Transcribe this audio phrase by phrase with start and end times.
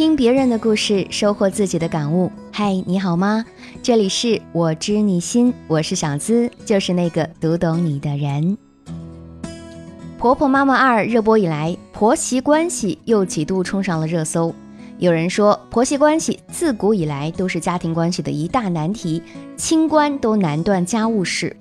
[0.00, 2.32] 听别人的故事，收获自己的感悟。
[2.50, 3.44] 嗨，你好吗？
[3.82, 8.56] 这里是我知你心，我是小资，就是那个读懂你的人。
[10.16, 14.54] 婆婆妈妈二热播以来，婆媳关系又几度冲上了热搜。
[14.96, 19.22] 有人说，婆媳关系自古以来都是家庭关系的一大难题，
[19.58, 21.54] 清官都难断家务事。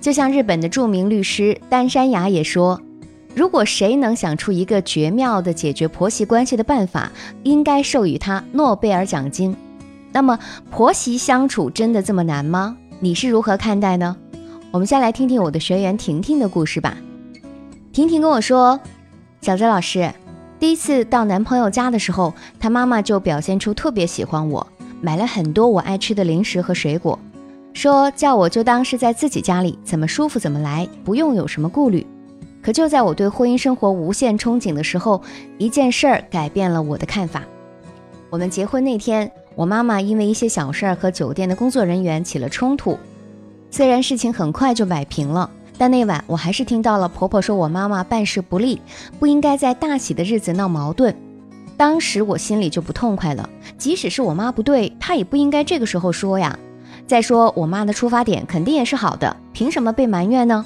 [0.00, 2.80] 就像日本的著名律师丹山雅也说。
[3.34, 7.10] 如果谁能想出一个绝妙的解决婆媳关系的办法，
[7.42, 9.56] 应该授予他诺贝尔奖金。
[10.12, 10.38] 那么，
[10.70, 12.76] 婆媳相处真的这么难吗？
[13.00, 14.16] 你是如何看待呢？
[14.70, 16.96] 我们先来听听我的学员婷婷的故事吧。
[17.92, 18.78] 婷婷跟我说，
[19.40, 20.12] 小泽老师，
[20.60, 24.64] 第一次到男朋友家的时候，他妈妈就表现出特别喜欢我，
[25.00, 27.18] 买了很多我爱吃的零食和水果，
[27.72, 32.06] 说叫我就当是在自己家里，怎么舒服怎么来，不用有什么顾虑。
[32.64, 35.20] 可就在我对婚姻生活无限憧憬的时候，
[35.58, 37.42] 一件事儿改变了我的看法。
[38.30, 42.98] 我们结婚那天，我妈妈因为一些小事儿和酒店的工作人员起了冲突。
[43.70, 48.80] 虽然事情很快就摆平了，但那晚我还是听到了婆婆说我妈妈办事不力，
[49.18, 51.14] 不应该在大喜的日子闹矛盾。
[51.76, 53.46] 当时我心里就不痛快了。
[53.76, 56.58] 即使是我妈不对，她也不应该这个时候说呀。
[57.06, 60.64] 再说我妈的出发点肯定也是好的，凭什么被埋怨呢？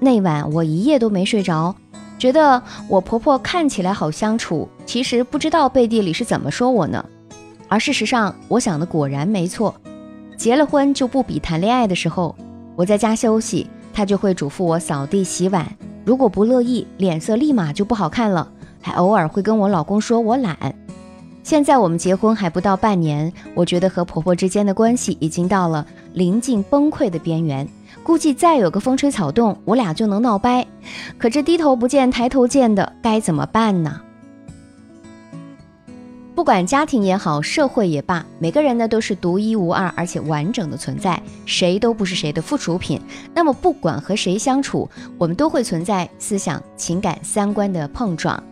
[0.00, 1.74] 那晚我一夜都没睡着，
[2.18, 7.04] 觉得我婆婆看起来好相处，其实不知道背地里是怎么说我呢。
[7.68, 9.74] 而事实上，我想的果然没错。
[10.36, 12.34] 结了婚就不比谈恋爱的时候，
[12.76, 15.66] 我在家休息，她就会嘱咐我扫地洗碗。
[16.04, 20.56] 如果不乐意，脸色立马就不好看了，还偶尔会跟我老公说我懒。
[21.42, 27.68] 现在我们结婚还不到半年，我觉得和婆婆之间的关系已经到了临近崩溃的边缘。
[28.08, 30.66] 估计再有个风吹草动，我俩就能闹掰。
[31.18, 34.00] 可这低头不见抬头见的，该怎么办呢？
[36.34, 42.98] 不管家庭也好，社会也罢，每个人呢都是独一无二而且完整的存在，谁都不是谁的附属品。
[43.34, 44.88] 那么不管和谁相处，
[45.18, 48.42] 我们都会存在思想、情感、三观的碰撞。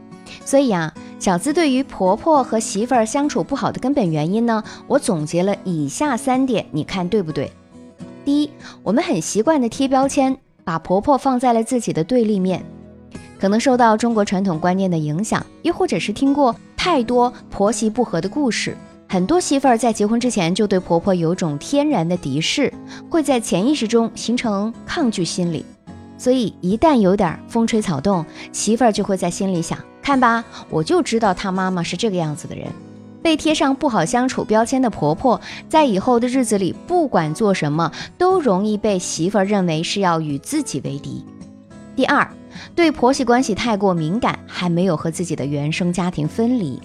[0.44, 7.50] 所以啊，小资对于婆婆和媳妇儿相处不好的根本原因呢，我总结了以下三点，你看对不对？
[8.26, 8.50] 第一，
[8.82, 12.60] 我们很习惯的贴标签，把婆婆放在了自己的对立面，
[13.38, 18.76] 可能受到中国传统观念的影响，又或者是听过太多婆媳不和的故事，
[19.08, 22.74] 很多媳妇儿在结婚之前就对婆婆有种天然的敌视，
[23.08, 25.64] 会在潜意识中形成抗拒心理，
[26.18, 32.66] 所以一旦有点风吹草动，媳妇儿就会在心里想：看吧，我就知道她妈妈是这个样子的人。
[33.26, 41.24] 被贴上不好相处标签的婆婆，在以后的日子里，不管做什么，都容易被媳妇儿认为是要与自己为敌。
[41.96, 42.30] 第二，
[42.76, 46.80] 对婆媳关系太过敏感，还没有和自己的原生家庭分离。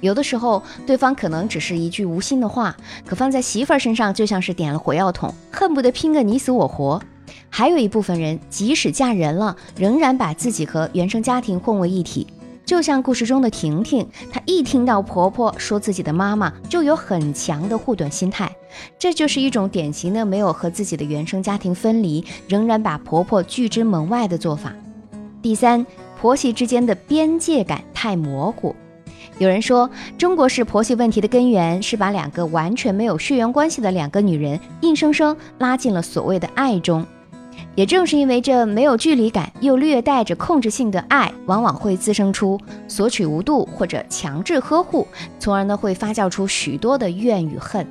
[0.00, 7.02] 有的时候，对方可能只是一句无心的话，可放在媳妇儿身上，就像是点了火药桶，恨不得拼个你死我活。
[7.50, 12.28] 还有一部分人，即使嫁人了，仍然把自己和原生家庭混为一体。
[12.64, 18.50] 就像故事中的婷婷，她一听到婆婆说自己的妈妈，就有很强的护短心态。
[18.98, 24.72] 这就是一种典型的没有和自己的原生家庭分离，仍然把婆婆拒之门外的做法。
[25.42, 25.84] 第三，
[26.20, 28.74] 婆媳之间的边界感太模糊。
[29.38, 37.04] 有人说，中国式婆媳问题的根源是把两个完全没有血缘关系的两个女人，硬生生拉进了所谓的爱中。
[37.74, 45.06] 也正是因为这没有距离感又略带着控制性的爱，往往会滋生出索取无度或者强制呵护，
[45.38, 47.86] 从而呢会发酵出许多的怨与恨。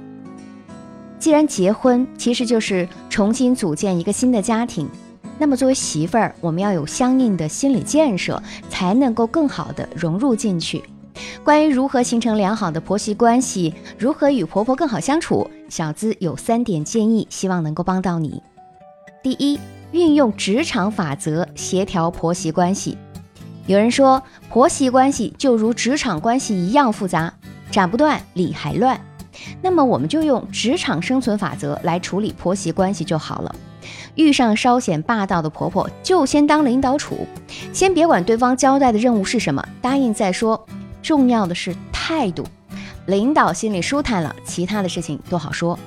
[1.18, 4.90] 既然结婚其实就是重新组建一个新的家庭，
[5.38, 10.84] 那么作为媳妇儿，我们要有相应的心理建设，才能够更好的融入进去。
[11.44, 18.42] 关于如何形成良好的婆媳关系，如何与婆婆更好相处，小资有三点建议，希望能够帮到你。
[19.24, 19.60] 第一，
[19.92, 22.98] 运用职场法则协调婆媳关系。
[23.68, 27.32] 有人说，婆媳关系就如职场关系一样复杂，
[27.70, 29.00] 斩不断，理还乱。
[29.62, 33.56] 那么，我们就用职场生存法则来处理婆媳关系就好了。
[34.16, 37.28] 遇上稍显霸道的婆婆，就先当领导处，
[37.72, 40.66] 先别管对方交代的任务是什么，答应再说。
[41.04, 42.44] 重要的是态度，
[43.06, 45.78] 领导心里舒坦了，其他的事情都好说。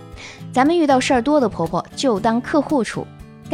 [0.53, 3.05] 咱们遇到事儿多的婆婆，就当客户处。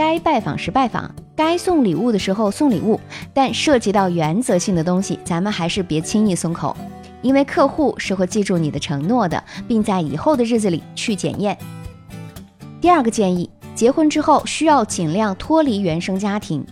[0.00, 2.98] 该拜访时拜访，该送礼物的时候送礼物，
[3.34, 6.74] 但涉及到原则性的东西，咱们还是别轻易松口，
[7.20, 11.54] 因为客户是会记住你的承诺的，并在以后的日子里去检验。
[12.80, 16.64] 第二个建议，结婚之后需要尽量脱离原生家庭。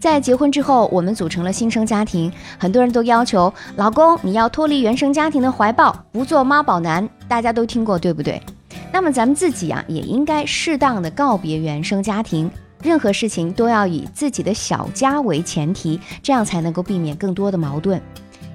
[0.00, 8.40] 在结婚之后，我们组成了新生家庭，很多人都要求老公你要脱离原生家庭的怀抱，不做妈宝男，大家都听过对不对？
[8.92, 12.50] 那么咱们自己啊，也应该适当的告别原生家庭，
[12.82, 18.00] 任何事情都要以自己的小家为前提，这样才能够避免更多的矛盾。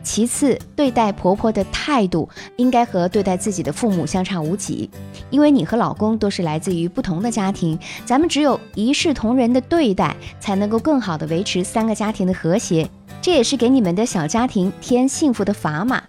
[0.03, 4.87] 其次，对待婆婆的态度应该和对待自己的父母相差无几，
[5.31, 12.87] 因为你和老公都是来自于不同的家庭，咱们只有一视同仁的对待，才能够更好的维持三个家庭的和谐，
[13.19, 16.03] 这也是给你们的小家庭添幸福的砝码。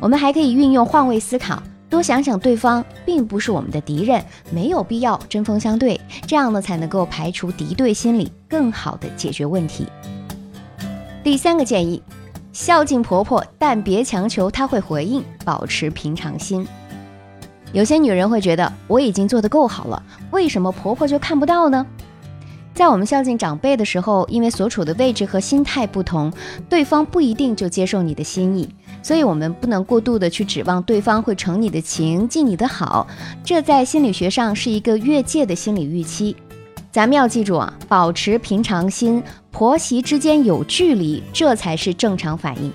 [0.00, 9.86] 我们还可以运用换位思考，多想想对方并不是我们的敌人，没有必要针锋相对，这样呢才能够排除敌对心理，更好的解决问题。
[11.22, 12.02] 第三个建议。
[12.52, 16.66] 孝敬婆婆，但别强求她会回应，保持平常心。
[17.72, 20.02] 有些女人会觉得我已经做得够好了，
[20.32, 21.86] 为什么婆婆就看不到呢？
[22.74, 26.32] 在我们孝敬长辈的时候，因为所处的位置和心态不同，
[26.68, 28.68] 对方不一定就接受你的心意，
[29.02, 33.06] 所以我们不能过度的去指望对方会承你的情，尽你的好，
[33.42, 36.36] 这在心理学上是一个越界的心理预期。
[36.92, 42.72] 咱们要记住啊，保持平常心，婆媳之间有距离，这才是正常反应。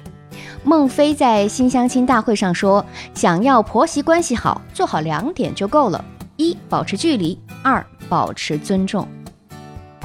[0.64, 2.84] 孟非在新相亲大会上说，
[3.14, 6.04] 想要婆媳关系好，做好两点就够了：
[6.38, 9.08] 一、保持距离；二、保持尊重。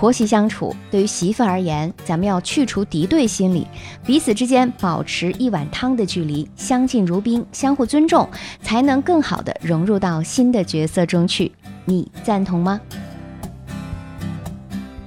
[0.01, 3.67] 婆媳相处，对于媳妇而言，咱们要去除敌对心理，
[4.03, 8.27] 彼此之间保持一碗汤的距离，相敬如宾，相互尊重，
[8.63, 11.53] 才能更好的融入到新的角色中去。
[11.85, 12.81] 你赞同吗？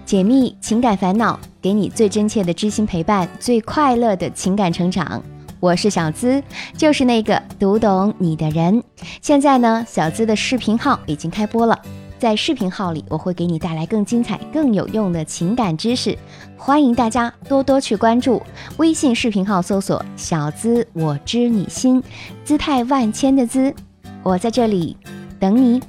[0.06, 5.24] 解密情感烦恼，给你最真切的知心陪伴，最快乐的情感成长。
[5.60, 6.44] 我是小资，
[6.78, 8.84] 就是那个读懂你的人。
[9.24, 11.82] 现在呢，小资的视频号已经开播了，
[12.20, 16.18] 在视频号里，我会给你带来更精彩、更有用的情感知识，
[16.58, 18.42] 欢迎大家多多去关注。
[18.78, 22.02] 微信视频号搜索“小资我知你心”，
[22.46, 23.74] 姿态万千的姿，
[24.24, 24.96] 我在这里
[25.40, 25.82] 等你。